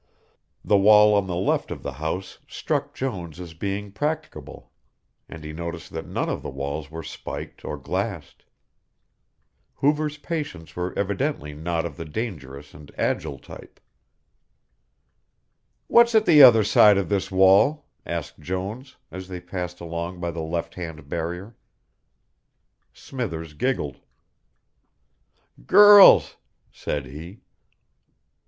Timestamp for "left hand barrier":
20.41-21.55